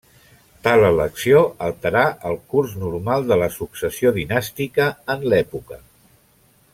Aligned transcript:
Tal 0.67 0.85
elecció 0.87 1.41
alterar 1.65 2.05
el 2.31 2.39
curs 2.55 2.73
normal 2.85 3.29
de 3.33 3.39
la 3.45 3.51
successió 3.59 4.17
dinàstica 4.19 4.89
en 5.17 5.29
l'època. 5.35 5.79